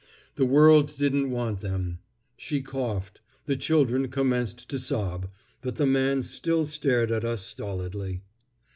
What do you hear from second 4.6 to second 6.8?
to sob, but the man still